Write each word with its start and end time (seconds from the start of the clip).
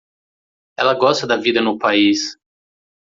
Ela 0.79 0.95
gosta 0.95 1.27
da 1.27 1.37
vida 1.37 1.61
no 1.61 1.77
país 1.77 2.35